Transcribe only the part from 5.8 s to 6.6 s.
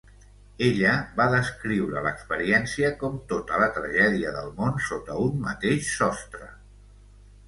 sostre."